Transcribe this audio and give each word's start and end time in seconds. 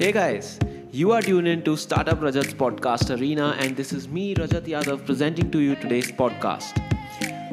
Hey 0.00 0.12
guys, 0.12 0.60
you 0.92 1.10
are 1.10 1.20
tuned 1.20 1.48
in 1.48 1.64
to 1.64 1.76
Startup 1.76 2.20
Rajat's 2.20 2.54
podcast 2.54 3.10
arena, 3.18 3.56
and 3.58 3.76
this 3.76 3.92
is 3.92 4.06
me, 4.06 4.32
Rajat 4.32 4.68
Yadav, 4.72 5.04
presenting 5.04 5.50
to 5.50 5.58
you 5.58 5.74
today's 5.74 6.12
podcast. 6.12 6.78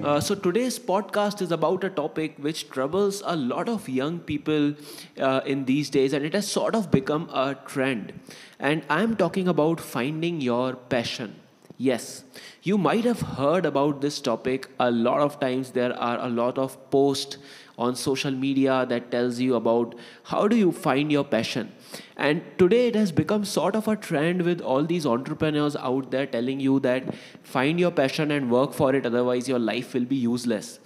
Uh, 0.04 0.20
so, 0.20 0.36
today's 0.36 0.77
podcast 0.77 1.41
is 1.41 1.52
about 1.52 1.84
a 1.84 1.89
topic 1.89 2.36
which 2.38 2.70
troubles 2.70 3.23
a 3.26 3.36
lot 3.36 3.67
of 3.67 3.89
young 3.89 4.20
people 4.20 4.76
uh, 5.20 5.41
in 5.48 5.66
these 5.66 5.89
days, 5.89 6.13
and 6.13 6.23
it 6.23 6.36
has 6.36 6.48
sort 6.48 6.76
of 6.76 6.91
become 6.91 7.27
a 7.34 7.55
trend. 7.66 8.13
And 8.59 8.84
I'm 8.91 9.16
talking 9.16 9.48
about 9.48 9.81
finding 9.81 10.39
your 10.39 10.75
passion. 10.75 11.34
Yes, 11.78 12.24
you 12.64 12.78
might 12.78 13.04
have 13.04 13.20
heard 13.20 13.66
about 13.66 14.00
this 14.00 14.22
topic 14.22 14.70
a 14.80 14.90
lot 14.90 15.20
of 15.20 15.40
times. 15.42 15.72
There 15.72 15.94
are 16.00 16.20
a 16.26 16.30
lot 16.30 16.58
of 16.58 16.90
posts 16.90 17.38
on 17.78 17.98
social 17.98 18.32
media 18.32 18.86
that 18.88 19.12
tells 19.12 19.40
you 19.40 19.56
about 19.56 19.94
how 20.24 20.48
do 20.48 20.56
you 20.56 20.72
find 20.72 21.12
your 21.12 21.26
passion. 21.26 21.74
And 22.16 22.42
today 22.58 22.88
it 22.88 22.96
has 22.96 23.12
become 23.12 23.44
sort 23.44 23.76
of 23.76 23.90
a 23.90 23.98
trend 23.98 24.44
with 24.44 24.62
all 24.62 24.86
these 24.86 25.06
entrepreneurs 25.06 25.76
out 25.76 26.12
there 26.12 26.26
telling 26.26 26.62
you 26.62 26.80
that 26.80 27.14
find 27.44 27.78
your 27.78 27.92
passion 27.92 28.32
and 28.32 28.50
work 28.50 28.73
for 28.73 28.96
it 28.96 29.06
otherwise 29.06 29.50
your 29.50 29.60
life 29.60 29.94
will 29.94 30.06
be 30.06 30.16
useless. 30.16 30.80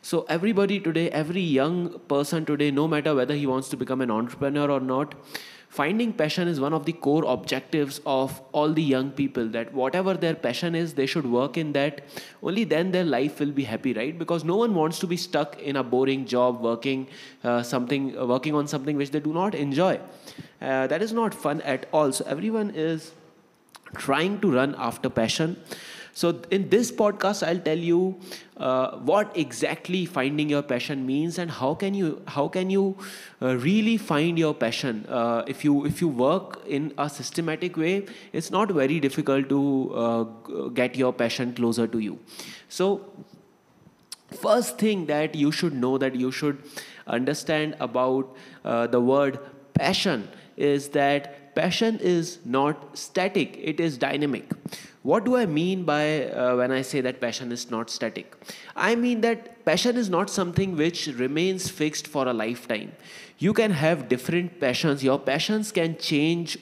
So 0.00 0.24
everybody 0.28 0.78
today 0.78 1.10
every 1.10 1.40
young 1.40 1.98
person 2.06 2.44
today 2.44 2.70
no 2.70 2.86
matter 2.86 3.16
whether 3.16 3.34
he 3.34 3.48
wants 3.48 3.68
to 3.70 3.76
become 3.76 4.00
an 4.00 4.12
entrepreneur 4.12 4.70
or 4.70 4.78
not 4.78 5.16
finding 5.76 6.12
passion 6.20 6.48
is 6.48 6.58
one 6.64 6.72
of 6.78 6.84
the 6.86 6.92
core 7.06 7.24
objectives 7.32 8.00
of 8.06 8.40
all 8.52 8.72
the 8.72 8.82
young 8.82 9.10
people 9.10 9.48
that 9.56 9.72
whatever 9.80 10.14
their 10.14 10.34
passion 10.46 10.74
is 10.74 10.94
they 10.94 11.06
should 11.06 11.26
work 11.26 11.58
in 11.62 11.72
that. 11.72 12.00
Only 12.42 12.64
then 12.64 12.92
their 12.92 13.04
life 13.04 13.40
will 13.40 13.52
be 13.52 13.64
happy 13.64 13.92
right? 13.92 14.18
Because 14.18 14.44
no 14.44 14.56
one 14.56 14.74
wants 14.74 14.98
to 15.00 15.06
be 15.06 15.16
stuck 15.16 15.58
in 15.60 15.76
a 15.76 15.82
boring 15.82 16.24
job 16.26 16.62
working 16.62 17.06
uh, 17.44 17.62
something 17.62 18.16
uh, 18.18 18.26
working 18.26 18.54
on 18.54 18.66
something 18.74 18.96
which 18.96 19.10
they 19.10 19.20
do 19.20 19.34
not 19.34 19.54
enjoy. 19.54 20.00
Uh, 20.60 20.86
that 20.86 21.02
is 21.02 21.12
not 21.12 21.34
fun 21.34 21.60
at 21.62 21.86
all. 21.92 22.12
So 22.12 22.24
everyone 22.26 22.70
is 22.70 23.12
trying 23.94 24.40
to 24.40 24.52
run 24.52 24.74
after 24.78 25.10
passion 25.10 25.56
so, 26.16 26.40
in 26.50 26.70
this 26.70 26.90
podcast, 26.90 27.46
I'll 27.46 27.58
tell 27.60 27.76
you 27.76 28.18
uh, 28.56 28.96
what 29.08 29.36
exactly 29.36 30.06
finding 30.06 30.48
your 30.48 30.62
passion 30.62 31.04
means 31.04 31.36
and 31.38 31.50
how 31.50 31.74
can 31.74 31.92
you 31.92 32.22
how 32.26 32.48
can 32.48 32.70
you 32.70 32.96
uh, 33.42 33.56
really 33.56 33.98
find 33.98 34.38
your 34.38 34.54
passion. 34.54 35.04
Uh, 35.10 35.42
if 35.46 35.62
you 35.62 35.84
if 35.84 36.00
you 36.00 36.08
work 36.08 36.62
in 36.66 36.94
a 36.96 37.10
systematic 37.10 37.76
way, 37.76 38.06
it's 38.32 38.50
not 38.50 38.72
very 38.72 38.98
difficult 38.98 39.50
to 39.50 39.60
uh, 40.04 40.22
get 40.80 40.96
your 40.96 41.12
passion 41.12 41.52
closer 41.52 41.86
to 41.86 41.98
you. 41.98 42.18
So, 42.70 43.04
first 44.40 44.78
thing 44.78 45.04
that 45.12 45.34
you 45.34 45.52
should 45.52 45.74
know 45.74 45.98
that 45.98 46.16
you 46.16 46.32
should 46.32 46.62
understand 47.06 47.76
about 47.78 48.34
uh, 48.64 48.86
the 48.86 49.02
word 49.02 49.38
passion 49.74 50.28
is 50.56 50.88
that 51.00 51.45
passion 51.56 51.98
is 52.00 52.38
not 52.44 52.98
static; 53.06 53.58
it 53.72 53.80
is 53.80 53.98
dynamic 53.98 54.52
what 55.06 55.24
do 55.24 55.36
I 55.36 55.46
mean 55.46 55.84
by 55.84 56.24
uh, 56.30 56.56
when 56.56 56.72
I 56.72 56.82
say 56.82 57.00
that 57.00 57.20
passion 57.20 57.52
is 57.52 57.70
not 57.70 57.90
static? 57.90 58.34
I 58.74 58.96
mean 58.96 59.20
that 59.20 59.64
passion 59.64 59.96
is 59.96 60.10
not 60.10 60.28
something 60.28 60.76
which 60.76 61.06
remains 61.06 61.68
fixed 61.70 62.08
for 62.08 62.26
a 62.26 62.32
lifetime. 62.32 62.90
You 63.38 63.52
can 63.52 63.70
have 63.70 64.08
different 64.08 64.58
passions. 64.58 65.04
Your 65.04 65.20
passions 65.20 65.70
can 65.70 65.96
change 65.96 66.58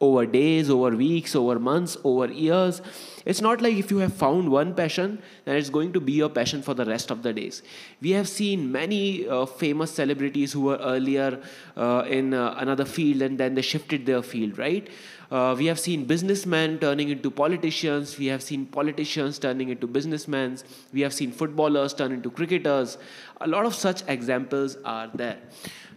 over 0.00 0.26
days, 0.26 0.70
over 0.70 0.90
weeks, 0.90 1.34
over 1.34 1.58
months, 1.58 1.96
over 2.04 2.26
years. 2.26 2.80
It's 3.24 3.40
not 3.40 3.60
like 3.60 3.76
if 3.76 3.90
you 3.90 3.98
have 3.98 4.14
found 4.14 4.48
one 4.50 4.74
passion, 4.74 5.20
then 5.44 5.56
it's 5.56 5.70
going 5.70 5.92
to 5.92 6.00
be 6.00 6.12
your 6.12 6.28
passion 6.28 6.62
for 6.62 6.72
the 6.72 6.84
rest 6.84 7.10
of 7.10 7.22
the 7.22 7.32
days. 7.32 7.62
We 8.00 8.10
have 8.12 8.28
seen 8.28 8.70
many 8.72 9.28
uh, 9.28 9.44
famous 9.44 9.90
celebrities 9.90 10.52
who 10.52 10.62
were 10.62 10.78
earlier 10.78 11.40
uh, 11.76 12.04
in 12.08 12.32
uh, 12.32 12.54
another 12.58 12.84
field 12.84 13.22
and 13.22 13.36
then 13.38 13.54
they 13.54 13.62
shifted 13.62 14.06
their 14.06 14.22
field, 14.22 14.56
right? 14.56 14.88
Uh, 15.30 15.54
we 15.58 15.66
have 15.66 15.78
seen 15.78 16.04
businessmen 16.06 16.78
turning 16.78 17.10
into 17.10 17.30
politicians. 17.30 18.18
We 18.18 18.26
have 18.26 18.42
seen 18.42 18.64
politicians 18.64 19.38
turning 19.38 19.68
into 19.68 19.86
businessmen. 19.86 20.58
We 20.92 21.02
have 21.02 21.12
seen 21.12 21.32
footballers 21.32 21.92
turn 21.92 22.12
into 22.12 22.30
cricketers. 22.30 22.96
A 23.40 23.46
lot 23.46 23.66
of 23.66 23.74
such 23.74 24.02
examples 24.08 24.78
are 24.84 25.10
there. 25.14 25.38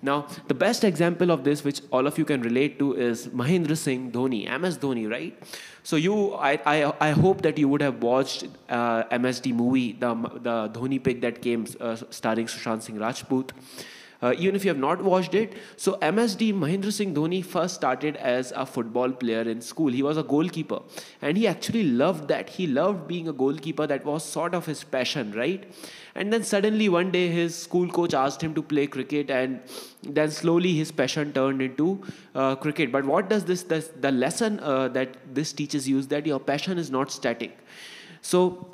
Now, 0.02 0.28
the 0.48 0.54
best 0.54 0.84
example 0.84 1.32
of 1.32 1.44
this, 1.44 1.64
which 1.64 1.82
all 1.92 2.08
of 2.08 2.18
you 2.18 2.26
can 2.26 2.42
relate 2.42 2.80
to, 2.80 2.94
is 2.94 3.28
Mahendra 3.28 3.78
Singh 3.78 4.12
Dhoni, 4.12 4.50
MS 4.60 4.80
Dhoni, 4.80 5.10
right? 5.10 5.38
So 5.84 5.96
you, 5.96 6.34
I, 6.34 6.60
I, 6.66 6.94
I 7.00 7.12
hope 7.12 7.44
that 7.44 7.58
you 7.58 7.70
would 7.70 7.82
have 7.82 8.02
watched 8.02 8.46
uh, 8.68 9.04
MSD 9.04 9.54
movie, 9.54 9.94
the 9.94 10.14
the 10.42 10.70
Dhoni 10.70 11.02
pic 11.04 11.22
that 11.22 11.42
came 11.42 11.68
uh, 11.80 11.96
starring 12.10 12.48
Sushant 12.48 12.82
Singh 12.82 13.00
Rajput. 13.00 13.52
Uh, 14.22 14.34
even 14.38 14.56
if 14.56 14.64
you 14.64 14.70
have 14.70 14.78
not 14.78 15.02
watched 15.04 15.34
it, 15.34 15.54
so 15.78 15.98
MSD 16.02 16.54
Mahendra 16.54 16.92
Singh 16.94 17.16
Dhoni 17.16 17.44
first 17.44 17.76
started 17.76 18.18
as 18.18 18.52
a 18.56 18.66
football 18.66 19.12
player 19.12 19.42
in 19.42 19.62
school. 19.62 19.92
He 19.92 20.04
was 20.04 20.18
a 20.18 20.24
goalkeeper, 20.24 20.80
and 21.22 21.38
he 21.38 21.48
actually 21.48 21.84
loved 21.84 22.28
that. 22.28 22.50
He 22.50 22.68
loved 22.68 23.08
being 23.08 23.28
a 23.28 23.34
goalkeeper. 23.34 23.88
That 23.88 24.06
was 24.06 24.24
sort 24.24 24.54
of 24.54 24.66
his 24.66 24.84
passion, 24.84 25.32
right? 25.32 25.66
And 26.14 26.32
then 26.32 26.44
suddenly 26.44 26.90
one 26.90 27.12
day 27.12 27.30
his 27.30 27.56
school 27.56 27.88
coach 27.88 28.14
asked 28.14 28.42
him 28.42 28.54
to 28.56 28.62
play 28.62 28.86
cricket, 28.88 29.32
and 29.32 29.62
then 30.04 30.30
slowly 30.30 30.74
his 30.74 30.92
passion 30.92 31.34
turned 31.34 31.62
into 31.62 32.02
uh, 32.36 32.56
cricket. 32.56 32.92
But 32.92 33.06
what 33.06 33.30
does 33.30 33.46
this, 33.46 33.64
this 33.64 33.90
the 34.00 34.12
lesson 34.12 34.60
uh, 34.60 34.88
that 34.90 35.18
this 35.34 35.54
teaches 35.54 35.90
you 35.90 35.98
is 35.98 36.08
that 36.10 36.26
your 36.26 36.40
passion 36.40 36.78
is 36.78 36.92
not 36.92 37.12
static. 37.12 37.58
So 38.22 38.70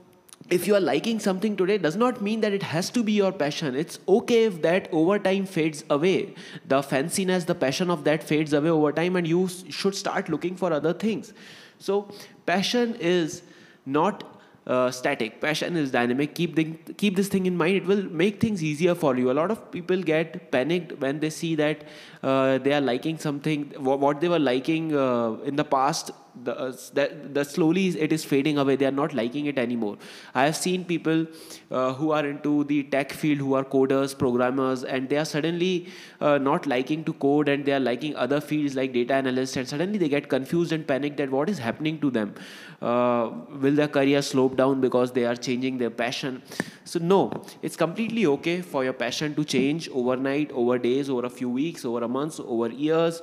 if 0.49 0.65
you 0.67 0.75
are 0.75 0.79
liking 0.79 1.19
something 1.19 1.57
today 1.57 1.77
does 1.77 1.95
not 1.95 2.21
mean 2.21 2.41
that 2.41 2.53
it 2.53 2.63
has 2.63 2.89
to 2.91 3.03
be 3.03 3.11
your 3.11 3.31
passion. 3.31 3.75
It's 3.75 3.99
okay 4.07 4.45
if 4.45 4.61
that 4.61 4.87
over 4.91 5.19
time 5.19 5.45
fades 5.45 5.83
away. 5.89 6.35
The 6.65 6.81
fanciness 6.81 7.45
the 7.45 7.55
passion 7.55 7.89
of 7.89 8.03
that 8.05 8.23
fades 8.23 8.53
away 8.53 8.69
over 8.69 8.91
time 8.91 9.15
and 9.15 9.27
you 9.27 9.49
should 9.69 9.95
start 9.95 10.29
looking 10.29 10.55
for 10.55 10.71
other 10.71 10.93
things. 10.93 11.33
So 11.79 12.09
passion 12.45 12.95
is 12.95 13.41
not 13.85 14.23
uh, 14.65 14.91
static. 14.91 15.39
Passion 15.41 15.75
is 15.77 15.91
dynamic. 15.91 16.35
Keep 16.35 16.55
the, 16.55 16.65
keep 16.97 17.15
this 17.15 17.27
thing 17.27 17.45
in 17.45 17.55
mind. 17.55 17.75
It 17.77 17.85
will 17.85 18.03
make 18.03 18.39
things 18.41 18.63
easier 18.63 18.95
for 18.95 19.15
you. 19.15 19.31
A 19.31 19.33
lot 19.33 19.51
of 19.51 19.71
people 19.71 20.01
get 20.01 20.51
panicked 20.51 20.99
when 20.99 21.19
they 21.19 21.29
see 21.29 21.55
that 21.55 21.83
uh, 22.23 22.57
they 22.57 22.73
are 22.73 22.81
liking 22.81 23.17
something 23.17 23.65
what 23.77 24.19
they 24.21 24.27
were 24.27 24.39
liking 24.39 24.95
uh, 24.95 25.33
in 25.45 25.55
the 25.55 25.63
past 25.63 26.11
the, 26.43 26.57
uh, 26.57 26.73
that, 26.93 27.33
the 27.33 27.43
slowly 27.43 27.87
it 27.87 28.11
is 28.11 28.23
fading 28.23 28.57
away. 28.57 28.75
They 28.75 28.85
are 28.85 28.91
not 28.91 29.13
liking 29.13 29.45
it 29.45 29.57
anymore. 29.57 29.97
I 30.33 30.45
have 30.45 30.55
seen 30.55 30.85
people 30.85 31.25
uh, 31.71 31.93
who 31.93 32.11
are 32.11 32.25
into 32.25 32.63
the 32.65 32.83
tech 32.83 33.11
field 33.11 33.39
who 33.39 33.53
are 33.53 33.63
coders 33.63 34.17
programmers 34.17 34.83
and 34.83 35.09
they 35.09 35.17
are 35.17 35.25
suddenly 35.25 35.87
uh, 36.21 36.37
not 36.37 36.65
liking 36.65 37.03
to 37.05 37.13
code 37.13 37.49
and 37.49 37.65
they 37.65 37.73
are 37.73 37.79
liking 37.79 38.15
other 38.15 38.41
fields 38.41 38.75
like 38.75 38.93
data 38.93 39.13
analyst 39.13 39.57
and 39.57 39.67
suddenly 39.67 39.97
they 39.97 40.09
get 40.09 40.29
confused 40.29 40.71
and 40.71 40.87
panicked 40.87 41.17
that 41.17 41.29
what 41.29 41.49
is 41.49 41.57
happening 41.57 41.99
to 41.99 42.09
them? 42.09 42.33
Uh, 42.81 43.31
will 43.61 43.73
their 43.73 43.87
career 43.87 44.21
slope 44.21 44.55
down 44.55 44.81
because 44.81 45.11
they 45.11 45.25
are 45.25 45.35
changing 45.35 45.77
their 45.77 45.89
passion? 45.89 46.41
So 46.85 46.99
no. 46.99 47.31
It's 47.61 47.75
completely 47.75 48.25
okay 48.27 48.61
for 48.61 48.83
your 48.83 48.93
passion 48.93 49.35
to 49.35 49.43
change 49.43 49.89
overnight 49.89 50.51
over 50.51 50.77
days 50.77 51.09
over 51.09 51.25
a 51.25 51.29
few 51.29 51.49
weeks 51.49 51.85
over 51.85 52.03
a 52.03 52.07
month 52.07 52.39
over 52.39 52.69
years 52.69 53.21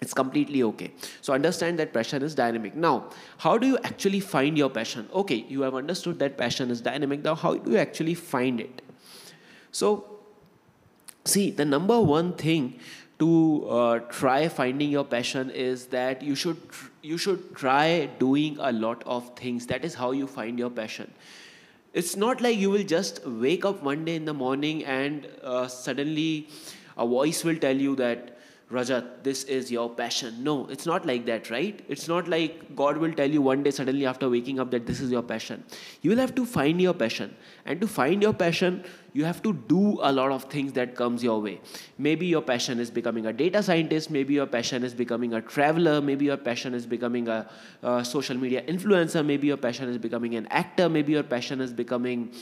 it's 0.00 0.12
completely 0.12 0.62
okay. 0.62 0.92
So 1.22 1.32
understand 1.32 1.78
that 1.78 1.92
passion 1.92 2.22
is 2.22 2.34
dynamic. 2.34 2.74
Now 2.74 3.10
how 3.38 3.56
do 3.58 3.66
you 3.66 3.78
actually 3.78 4.20
find 4.20 4.58
your 4.58 4.70
passion? 4.70 5.08
Okay 5.12 5.44
you 5.48 5.62
have 5.62 5.74
understood 5.74 6.18
that 6.18 6.36
passion 6.36 6.70
is 6.70 6.80
dynamic. 6.80 7.22
Now 7.22 7.34
how 7.34 7.54
do 7.54 7.70
you 7.70 7.78
actually 7.78 8.14
find 8.14 8.60
it? 8.60 8.82
So 9.72 10.04
see 11.24 11.50
the 11.50 11.64
number 11.64 12.00
one 12.00 12.34
thing 12.34 12.78
to 13.18 13.66
uh, 13.68 13.98
try 14.10 14.48
finding 14.48 14.90
your 14.90 15.04
passion 15.04 15.50
is 15.50 15.86
that 15.86 16.22
you 16.22 16.34
should 16.34 16.60
you 17.02 17.16
should 17.16 17.54
try 17.54 18.06
doing 18.18 18.56
a 18.60 18.72
lot 18.72 19.02
of 19.06 19.34
things. 19.36 19.66
That 19.66 19.84
is 19.84 19.94
how 19.94 20.10
you 20.12 20.26
find 20.26 20.58
your 20.58 20.70
passion. 20.70 21.12
It's 21.94 22.14
not 22.14 22.42
like 22.42 22.58
you 22.58 22.70
will 22.70 22.82
just 22.84 23.26
wake 23.26 23.64
up 23.64 23.82
one 23.82 24.04
day 24.04 24.16
in 24.16 24.26
the 24.26 24.34
morning 24.34 24.84
and 24.84 25.26
uh, 25.42 25.66
suddenly 25.66 26.48
a 26.98 27.06
voice 27.06 27.42
will 27.42 27.56
tell 27.56 27.76
you 27.76 27.96
that 27.96 28.35
Rajat, 28.70 29.22
this 29.22 29.44
is 29.44 29.70
your 29.70 29.88
passion. 29.88 30.42
No, 30.42 30.66
it's 30.66 30.86
not 30.86 31.06
like 31.06 31.24
that, 31.26 31.50
right? 31.50 31.84
It's 31.88 32.08
not 32.08 32.26
like 32.26 32.74
God 32.74 32.96
will 32.96 33.12
tell 33.12 33.30
you 33.30 33.40
one 33.40 33.62
day 33.62 33.70
suddenly 33.70 34.06
after 34.06 34.28
waking 34.28 34.58
up 34.58 34.72
that 34.72 34.86
this 34.86 35.00
is 35.00 35.12
your 35.12 35.22
passion. 35.22 35.62
You 36.02 36.10
will 36.10 36.18
have 36.18 36.34
to 36.34 36.44
find 36.44 36.80
your 36.80 36.92
passion. 36.92 37.36
And 37.64 37.80
to 37.80 37.86
find 37.86 38.20
your 38.20 38.32
passion, 38.32 38.82
you 39.12 39.24
have 39.24 39.40
to 39.44 39.52
do 39.52 40.00
a 40.02 40.10
lot 40.10 40.32
of 40.32 40.44
things 40.44 40.72
that 40.72 40.96
comes 40.96 41.22
your 41.22 41.40
way. 41.40 41.60
Maybe 41.96 42.26
your 42.26 42.42
passion 42.42 42.80
is 42.80 42.90
becoming 42.90 43.26
a 43.26 43.32
data 43.32 43.62
scientist, 43.62 44.10
maybe 44.10 44.34
your 44.34 44.46
passion 44.46 44.82
is 44.82 44.94
becoming 44.94 45.34
a 45.34 45.40
traveler, 45.40 46.00
maybe 46.00 46.24
your 46.24 46.36
passion 46.36 46.74
is 46.74 46.86
becoming 46.86 47.28
a, 47.28 47.48
a 47.84 48.04
social 48.04 48.36
media 48.36 48.62
influencer, 48.62 49.24
maybe 49.24 49.46
your 49.46 49.56
passion 49.58 49.88
is 49.88 49.96
becoming 49.96 50.34
an 50.34 50.48
actor, 50.48 50.88
maybe 50.88 51.12
your 51.12 51.22
passion 51.22 51.60
is 51.60 51.72
becoming 51.72 52.32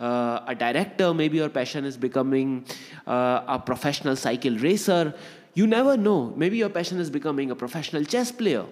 uh, 0.00 0.40
a 0.46 0.56
director, 0.56 1.14
maybe 1.14 1.38
your 1.38 1.48
passion 1.48 1.84
is 1.84 1.96
becoming 1.96 2.64
uh, 3.06 3.42
a 3.46 3.58
professional 3.58 4.16
cycle 4.16 4.58
racer 4.58 5.14
you 5.58 5.66
never 5.66 5.96
know. 5.96 6.32
Maybe 6.36 6.58
your 6.58 6.68
passion 6.68 7.00
is 7.00 7.10
becoming 7.10 7.50
a 7.50 7.56
professional 7.56 8.04
chess 8.04 8.32
player. 8.32 8.64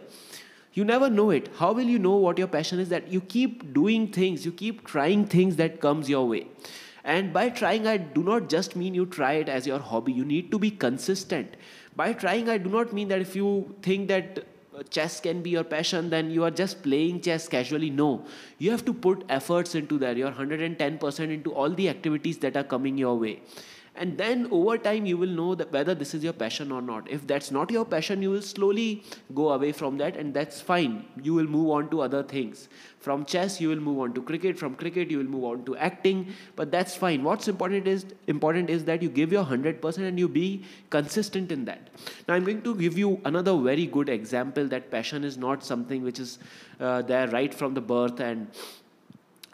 You 0.75 0.85
never 0.85 1.09
know 1.09 1.31
it. 1.31 1.49
How 1.57 1.73
will 1.73 1.91
you 1.95 1.99
know 1.99 2.17
what 2.17 2.39
your 2.39 2.49
passion 2.49 2.79
is? 2.79 2.91
That 2.91 3.09
you 3.09 3.21
keep 3.21 3.73
doing 3.73 4.09
things, 4.09 4.45
you 4.45 4.53
keep 4.53 4.85
trying 4.85 5.27
things 5.27 5.57
that 5.57 5.81
comes 5.81 6.09
your 6.09 6.29
way. 6.29 6.47
And 7.03 7.33
by 7.33 7.49
trying, 7.49 7.87
I 7.87 7.97
do 7.97 8.23
not 8.23 8.49
just 8.49 8.77
mean 8.77 8.95
you 8.95 9.07
try 9.07 9.35
it 9.45 9.49
as 9.49 9.67
your 9.67 9.79
hobby. 9.79 10.13
You 10.13 10.25
need 10.25 10.51
to 10.51 10.59
be 10.59 10.71
consistent. 10.71 11.57
by 12.01 12.13
trying 12.23 12.49
i 12.55 12.59
do 12.65 12.71
not 12.73 12.93
mean 12.97 13.09
that 13.13 13.23
if 13.27 13.35
you 13.35 13.75
think 13.83 14.09
that 14.09 14.41
uh, 14.79 14.83
chess 14.97 15.19
can 15.27 15.43
be 15.45 15.51
your 15.51 15.65
passion 15.65 16.11
then 16.15 16.31
you 16.31 16.45
are 16.49 16.51
just 16.51 16.83
playing 16.87 17.21
chess 17.27 17.49
casually 17.55 17.89
no 18.01 18.09
you 18.65 18.71
have 18.71 18.85
to 18.89 18.95
put 19.07 19.25
efforts 19.37 19.75
into 19.81 19.99
that 20.03 20.21
you're 20.23 20.33
110% 20.33 21.33
into 21.39 21.55
all 21.55 21.71
the 21.81 21.89
activities 21.89 22.39
that 22.45 22.57
are 22.57 22.67
coming 22.75 22.99
your 22.99 23.15
way 23.25 23.41
and 23.99 24.17
then 24.19 24.49
over 24.51 24.79
time 24.79 25.07
you 25.07 25.17
will 25.17 25.35
know 25.41 25.55
that 25.55 25.73
whether 25.73 25.95
this 25.95 26.15
is 26.15 26.25
your 26.25 26.33
passion 26.33 26.73
or 26.73 26.83
not. 26.83 27.11
If 27.11 27.27
that's 27.27 27.51
not 27.51 27.71
your 27.71 27.85
passion 27.85 28.23
you 28.23 28.31
will 28.31 28.43
slowly 28.43 29.05
go 29.35 29.51
away 29.51 29.73
from 29.73 29.99
that 29.99 30.17
and 30.17 30.33
that's 30.33 30.61
fine. 30.61 31.05
You 31.23 31.35
will 31.35 31.47
move 31.47 31.71
on 31.71 31.91
to 31.91 32.01
other 32.03 32.23
things. 32.23 32.69
From 33.01 33.25
chess 33.25 33.61
you 33.61 33.69
will 33.69 33.81
move 33.81 33.99
on 34.01 34.13
to 34.15 34.23
cricket. 34.23 34.59
From 34.59 34.75
cricket 34.75 35.11
you 35.11 35.19
will 35.19 35.33
move 35.37 35.45
on 35.45 35.65
to 35.65 35.77
acting. 35.77 36.33
But 36.57 36.71
that's 36.71 36.95
fine. 36.95 37.23
What's 37.23 37.49
important 37.49 37.87
is 37.87 38.07
important 38.27 38.71
is 38.71 38.85
that 38.85 39.03
you 39.03 39.09
give 39.09 39.33
your 39.33 39.45
100% 39.45 39.99
and 39.99 40.19
you 40.19 40.29
be 40.29 40.65
consistent 40.91 41.53
in 41.53 41.65
that. 41.65 41.91
Now 42.29 42.35
i'm 42.35 42.45
going 42.45 42.63
to 42.63 42.75
give 42.75 42.99
you 42.99 43.21
another 43.25 43.57
very 43.57 43.87
good 43.87 44.09
example 44.09 44.67
that 44.69 44.91
passion 44.91 45.25
is 45.25 45.37
not 45.37 45.65
something 45.65 46.03
which 46.03 46.19
is 46.19 46.39
uh, 46.81 47.03
there 47.03 47.29
right 47.29 47.53
from 47.53 47.75
the 47.75 47.81
birth 47.81 48.21
and 48.21 48.49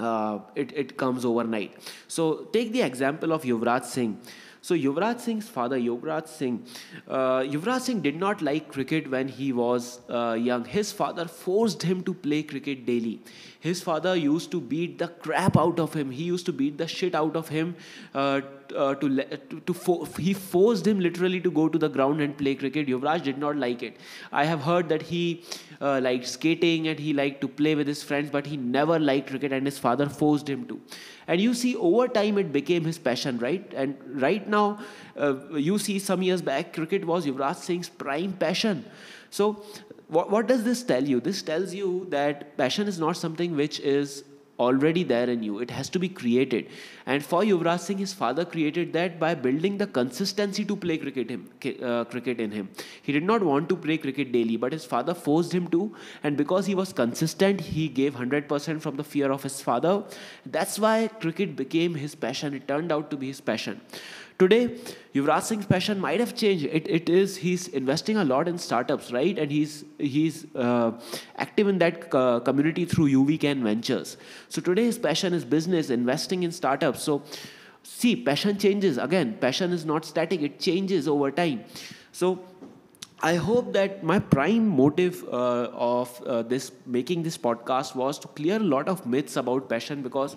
uh, 0.03 0.41
it, 0.55 0.73
it 0.73 0.97
comes 0.97 1.25
overnight. 1.25 1.77
So 2.09 2.49
take 2.53 2.73
the 2.73 2.83
example 2.83 3.33
of 3.33 3.43
Yuvraj 3.43 3.85
Singh. 3.85 4.21
So 4.63 4.77
Yuvraj 4.77 5.21
Singh's 5.21 5.49
father, 5.49 5.77
Yuvraj 5.77 6.29
Singh, 6.29 6.65
uh, 7.09 7.41
Yuvraj 7.41 7.81
Singh 7.81 8.01
did 8.01 8.15
not 8.17 8.41
like 8.43 8.71
cricket 8.73 9.11
when 9.11 9.27
he 9.27 9.53
was 9.53 10.01
uh, 10.09 10.35
young. 10.39 10.65
His 10.65 10.93
father 10.93 11.27
forced 11.27 11.83
him 11.83 12.05
to 12.05 12.15
play 12.15 12.45
cricket 12.45 12.87
daily. 12.87 13.21
His 13.59 13.83
father 13.83 14.15
used 14.15 14.53
to 14.53 14.61
beat 14.61 14.99
the 14.99 15.09
crap 15.09 15.57
out 15.57 15.81
of 15.81 15.93
him. 15.95 16.13
He 16.13 16.23
used 16.25 16.47
to 16.47 16.53
beat 16.53 16.79
the 16.79 16.87
shit 16.87 17.15
out 17.15 17.35
of 17.35 17.49
him. 17.49 17.75
Uh, 18.15 18.41
uh, 18.77 18.95
to 18.95 19.09
to, 19.51 19.61
to 19.61 19.75
fo- 19.75 20.05
he 20.19 20.33
forced 20.33 20.87
him 20.87 21.01
literally 21.01 21.41
to 21.41 21.51
go 21.51 21.69
to 21.69 21.79
the 21.79 21.89
ground 21.89 22.21
and 22.21 22.37
play 22.37 22.55
cricket. 22.55 22.87
Yuvraj 22.89 23.23
did 23.23 23.39
not 23.39 23.57
like 23.57 23.83
it. 23.83 23.97
I 24.33 24.45
have 24.45 24.63
heard 24.63 24.89
that 24.89 25.03
he 25.03 25.45
uh, 25.81 26.01
liked 26.01 26.27
skating 26.27 26.89
and 26.89 26.99
he 26.99 27.13
liked 27.13 27.41
to 27.43 27.49
play 27.49 27.75
with 27.75 27.87
his 27.87 28.03
friends, 28.03 28.31
but 28.31 28.47
he 28.47 28.57
never 28.57 28.99
liked 28.99 29.31
cricket, 29.31 29.53
and 29.53 29.67
his 29.67 29.79
father 29.79 30.09
forced 30.09 30.49
him 30.49 30.67
to. 30.69 30.81
And 31.27 31.41
you 31.41 31.55
see, 31.55 31.77
over 31.77 32.09
time, 32.09 32.39
it 32.39 32.53
became 32.53 32.85
his 32.85 32.99
passion, 32.99 33.39
right? 33.39 33.73
And 33.75 33.97
right 34.21 34.49
now, 34.53 34.79
uh, 35.17 35.35
you 35.55 35.79
see, 35.79 35.99
some 35.99 36.23
years 36.23 36.43
back, 36.43 36.73
cricket 36.73 37.05
was 37.05 37.27
Yuvraj 37.27 37.57
Singh's 37.57 37.89
prime 37.89 38.35
passion. 38.35 38.85
So, 39.31 39.65
what, 40.09 40.31
what 40.31 40.47
does 40.47 40.63
this 40.63 40.83
tell 40.83 41.03
you? 41.03 41.21
This 41.21 41.43
tells 41.43 41.75
you 41.75 42.07
that 42.11 42.57
passion 42.57 42.87
is 42.87 43.01
not 43.01 43.17
something 43.17 43.57
which 43.57 43.81
is 43.81 44.25
already 44.59 45.03
there 45.03 45.29
in 45.29 45.43
you. 45.43 45.59
It 45.59 45.71
has 45.71 45.89
to 45.91 45.99
be 45.99 46.09
created. 46.09 46.69
And 47.07 47.25
for 47.25 47.43
Yuvraj 47.43 47.81
Singh, 47.81 47.99
his 47.99 48.13
father 48.13 48.45
created 48.45 48.93
that 48.93 49.19
by 49.19 49.35
building 49.35 49.79
the 49.79 49.87
consistency 49.87 50.65
to 50.67 50.77
play 50.77 50.99
cricket, 50.99 51.31
him, 51.31 51.49
uh, 51.83 52.05
cricket 52.05 52.41
in 52.41 52.51
him. 52.51 52.69
He 53.03 53.13
did 53.13 53.25
not 53.25 53.43
want 53.43 53.69
to 53.71 53.77
play 53.77 53.99
cricket 53.99 54.33
daily, 54.33 54.57
but 54.57 54.73
his 54.73 54.85
father 54.85 55.15
forced 55.15 55.53
him 55.53 55.69
to. 55.69 55.95
And 56.23 56.37
because 56.37 56.67
he 56.67 56.75
was 56.75 56.93
consistent, 56.93 57.61
he 57.61 57.89
gave 57.89 58.15
100% 58.15 58.81
from 58.81 58.97
the 58.97 59.05
fear 59.05 59.33
of 59.33 59.43
his 59.43 59.61
father. 59.61 60.05
That's 60.45 60.79
why 60.79 61.09
cricket 61.09 61.57
became 61.57 61.95
his 61.95 62.15
passion. 62.15 62.55
It 62.55 62.69
turned 62.69 62.93
out 62.93 63.11
to 63.11 63.17
be 63.17 63.29
his 63.29 63.41
passion. 63.41 63.81
Today, 64.39 64.79
Yuvraj 65.15 65.43
Singh's 65.43 65.67
passion 65.67 66.01
might 66.01 66.21
have 66.21 66.35
changed. 66.35 66.65
It, 66.65 66.89
it 66.89 67.09
is 67.09 67.37
he's 67.37 67.69
investing 67.69 68.17
a 68.17 68.25
lot 68.25 68.49
in 68.49 68.59
startups, 68.59 69.13
right? 69.13 69.39
And 69.39 69.51
he's 69.51 69.85
he's 69.99 70.47
uh, 70.55 70.93
active 71.37 71.69
in 71.69 71.79
that 71.79 72.15
uh, 72.15 72.41
community 72.41 72.85
through 72.85 73.09
YouWeCan 73.09 73.63
Ventures. 73.63 74.17
So 74.49 74.61
today, 74.61 74.85
his 74.85 74.99
passion 74.99 75.35
is 75.35 75.45
business, 75.45 75.91
investing 75.91 76.43
in 76.43 76.53
startups. 76.53 77.03
So, 77.03 77.23
see, 77.83 78.17
passion 78.17 78.59
changes. 78.59 78.99
Again, 78.99 79.37
passion 79.41 79.73
is 79.73 79.85
not 79.85 80.05
static; 80.05 80.43
it 80.43 80.59
changes 80.59 81.07
over 81.07 81.31
time. 81.31 81.65
So 82.13 82.41
I 83.25 83.37
hope 83.37 83.73
that 83.75 84.03
my 84.03 84.19
prime 84.19 84.67
motive 84.67 85.23
uh, 85.33 85.69
of 85.73 86.21
uh, 86.27 86.43
this 86.43 86.73
making 86.87 87.23
this 87.23 87.39
podcast 87.39 87.95
was 87.95 88.19
to 88.19 88.27
clear 88.27 88.57
a 88.57 88.67
lot 88.73 88.89
of 88.89 89.07
myths 89.07 89.37
about 89.37 89.69
passion 89.69 90.03
because 90.03 90.35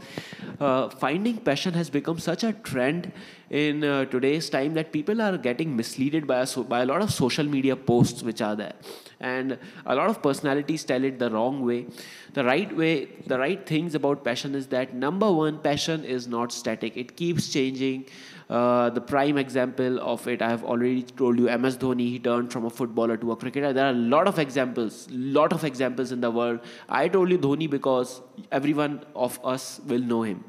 uh, 0.60 0.90
finding 0.90 1.38
passion 1.38 1.74
has 1.74 1.90
become 1.90 2.20
such 2.20 2.44
a 2.44 2.54
trend 2.54 3.12
in 3.56 3.86
uh, 3.86 4.04
today's 4.14 4.50
time 4.50 4.74
that 4.74 4.92
people 4.92 5.22
are 5.22 5.38
getting 5.38 5.76
misled 5.78 6.28
by 6.28 6.40
a, 6.40 6.64
by 6.64 6.82
a 6.82 6.86
lot 6.86 7.02
of 7.02 7.10
social 7.10 7.46
media 7.46 7.76
posts 7.76 8.22
which 8.22 8.42
are 8.42 8.56
there. 8.56 8.74
And 9.22 9.58
a 9.86 9.96
lot 9.96 10.10
of 10.10 10.22
personalities 10.22 10.84
tell 10.84 11.04
it 11.06 11.20
the 11.20 11.30
wrong 11.30 11.64
way. 11.66 11.86
The 12.34 12.44
right 12.44 12.76
way 12.76 13.06
the 13.28 13.40
right 13.40 13.66
things 13.66 13.96
about 13.96 14.26
passion 14.26 14.56
is 14.56 14.68
that 14.68 14.94
number 14.94 15.32
one 15.32 15.60
passion 15.60 16.04
is 16.04 16.28
not 16.28 16.52
static. 16.52 16.98
It 16.98 17.16
keeps 17.16 17.48
changing. 17.54 18.08
Uh, 18.50 18.90
the 18.90 19.02
prime 19.02 19.38
example 19.38 20.00
of 20.02 20.28
it, 20.28 20.42
I 20.42 20.50
have 20.50 20.66
already 20.66 21.04
told 21.04 21.40
you, 21.40 21.46
MS 21.58 21.78
Dhoni, 21.78 22.10
he 22.10 22.20
turned 22.20 22.52
from 22.52 22.66
a 22.66 22.70
footballer 22.70 23.18
to 23.18 23.32
a 23.32 23.36
cricketer. 23.36 23.72
There 23.74 23.86
are 23.86 23.96
a 24.02 24.04
lot 24.16 24.28
of 24.28 24.38
examples, 24.38 25.08
lot 25.12 25.54
of 25.54 25.64
examples 25.64 26.12
in 26.12 26.20
the 26.20 26.30
world. 26.30 26.60
I 26.90 27.08
told 27.08 27.32
you 27.32 27.40
Dhoni 27.40 27.70
because 27.70 28.22
everyone 28.52 29.04
of 29.16 29.40
us 29.44 29.80
will 29.88 30.02
know 30.02 30.24
him. 30.24 30.44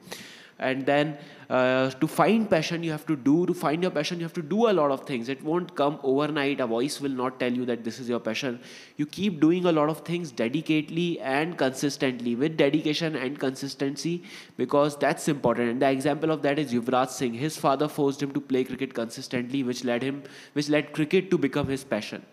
And 0.58 0.84
then 0.86 1.18
uh, 1.48 1.90
to 1.90 2.06
find 2.06 2.48
passion 2.50 2.82
you 2.82 2.90
have 2.90 3.06
to 3.06 3.16
do 3.16 3.46
to 3.46 3.54
find 3.54 3.82
your 3.82 3.90
passion 3.90 4.19
you 4.19 4.25
have 4.25 4.32
to 4.32 4.43
do 4.43 4.69
a 4.69 4.72
lot 4.72 4.90
of 4.90 5.04
things. 5.06 5.28
It 5.28 5.43
won't 5.43 5.75
come 5.75 5.98
overnight. 6.02 6.60
A 6.60 6.66
voice 6.66 7.00
will 7.00 7.10
not 7.10 7.38
tell 7.38 7.52
you 7.52 7.64
that 7.66 7.84
this 7.84 7.98
is 7.98 8.08
your 8.08 8.20
passion. 8.20 8.60
You 8.96 9.06
keep 9.06 9.40
doing 9.40 9.64
a 9.64 9.72
lot 9.72 9.88
of 9.88 10.00
things 10.00 10.32
dedicatedly 10.32 11.20
and 11.20 11.56
consistently 11.56 12.34
with 12.34 12.56
dedication 12.56 13.16
and 13.16 13.38
consistency 13.38 14.22
because 14.56 14.96
that's 14.96 15.28
important. 15.28 15.70
And 15.70 15.82
the 15.82 15.90
example 15.90 16.31
of 16.31 16.43
that 16.43 16.58
is 16.58 16.72
Yuvraj 16.72 17.10
Singh. 17.10 17.34
His 17.34 17.56
father 17.56 17.88
forced 17.88 18.22
him 18.22 18.32
to 18.32 18.40
play 18.40 18.64
cricket 18.64 18.94
consistently 18.94 19.62
which 19.62 19.84
led 19.84 20.02
him 20.02 20.22
which 20.54 20.69
led 20.69 20.92
cricket 20.92 21.31
to 21.31 21.38
become 21.38 21.69
his 21.69 21.84
passion 21.84 22.25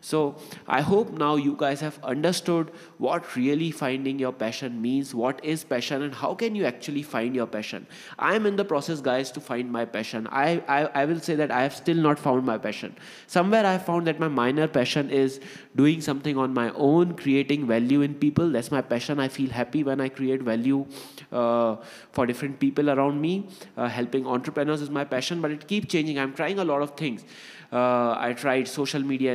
so 0.00 0.36
I 0.66 0.80
hope 0.80 1.12
now 1.12 1.36
you 1.36 1.54
guys 1.58 1.80
have 1.80 1.98
understood 2.02 2.70
what 2.98 3.36
really 3.36 3.70
finding 3.70 4.18
your 4.18 4.32
passion 4.32 4.80
means, 4.80 5.14
what 5.14 5.44
is 5.44 5.64
passion, 5.64 6.02
and 6.02 6.14
how 6.14 6.34
can 6.34 6.54
you 6.54 6.64
actually 6.64 7.02
find 7.02 7.34
your 7.34 7.46
passion. 7.46 7.86
I 8.18 8.34
am 8.34 8.46
in 8.46 8.56
the 8.56 8.64
process, 8.64 9.00
guys, 9.00 9.30
to 9.32 9.40
find 9.40 9.70
my 9.70 9.84
passion. 9.84 10.26
I, 10.30 10.62
I, 10.68 10.84
I 11.02 11.04
will 11.04 11.20
say 11.20 11.34
that 11.36 11.50
I 11.50 11.62
have 11.62 11.74
still 11.74 11.96
not 11.96 12.18
found 12.18 12.44
my 12.44 12.58
passion. 12.58 12.96
Somewhere 13.26 13.66
I 13.66 13.78
found 13.78 14.06
that 14.06 14.20
my 14.20 14.28
minor 14.28 14.68
passion 14.68 15.10
is 15.10 15.40
doing 15.76 16.00
something 16.00 16.36
on 16.36 16.52
my 16.52 16.70
own, 16.70 17.16
creating 17.16 17.66
value 17.66 18.02
in 18.02 18.14
people. 18.14 18.50
That's 18.50 18.70
my 18.70 18.82
passion. 18.82 19.20
I 19.20 19.28
feel 19.28 19.50
happy 19.50 19.82
when 19.82 20.00
I 20.00 20.08
create 20.08 20.42
value 20.42 20.86
uh, 21.32 21.76
for 22.12 22.26
different 22.26 22.60
people 22.60 22.90
around 22.90 23.20
me. 23.20 23.48
Uh, 23.76 23.88
helping 23.88 24.26
entrepreneurs 24.26 24.80
is 24.80 24.90
my 24.90 25.04
passion, 25.04 25.40
but 25.40 25.50
it 25.50 25.66
keeps 25.66 25.88
changing. 25.88 26.18
I'm 26.18 26.34
trying 26.34 26.58
a 26.58 26.64
lot 26.64 26.82
of 26.82 26.96
things. 26.96 27.24
Uh, 27.72 28.14
I 28.16 28.34
tried 28.34 28.68
social 28.68 29.02
media 29.02 29.32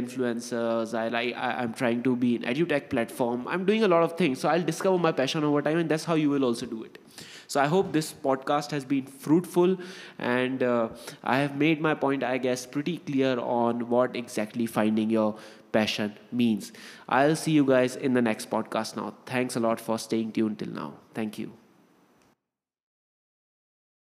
I 0.57 1.07
like. 1.09 1.35
I, 1.35 1.63
am 1.63 1.73
trying 1.73 2.03
to 2.03 2.15
be 2.15 2.35
an 2.35 2.43
edutech 2.43 2.89
platform. 2.89 3.47
I'm 3.47 3.65
doing 3.65 3.83
a 3.83 3.87
lot 3.87 4.03
of 4.03 4.17
things. 4.17 4.39
So 4.39 4.49
I'll 4.49 4.63
discover 4.63 4.97
my 4.97 5.11
passion 5.11 5.43
over 5.43 5.61
time, 5.61 5.77
and 5.77 5.89
that's 5.89 6.05
how 6.05 6.15
you 6.15 6.29
will 6.29 6.45
also 6.45 6.65
do 6.65 6.83
it. 6.83 6.97
So 7.47 7.59
I 7.59 7.67
hope 7.67 7.91
this 7.91 8.13
podcast 8.13 8.71
has 8.71 8.85
been 8.85 9.05
fruitful, 9.05 9.77
and 10.17 10.61
uh, 10.61 10.89
I 11.23 11.39
have 11.39 11.55
made 11.57 11.81
my 11.81 11.95
point, 11.95 12.23
I 12.23 12.37
guess, 12.37 12.65
pretty 12.65 12.97
clear 12.97 13.39
on 13.39 13.89
what 13.89 14.15
exactly 14.15 14.65
finding 14.65 15.09
your 15.09 15.35
passion 15.71 16.13
means. 16.31 16.71
I'll 17.07 17.35
see 17.35 17.51
you 17.51 17.65
guys 17.65 17.95
in 17.95 18.13
the 18.13 18.21
next 18.21 18.49
podcast 18.49 18.95
now. 18.95 19.15
Thanks 19.25 19.55
a 19.55 19.59
lot 19.59 19.81
for 19.81 19.97
staying 19.97 20.33
tuned 20.33 20.59
till 20.59 20.69
now. 20.69 20.93
Thank 21.13 21.39
you. 21.39 21.58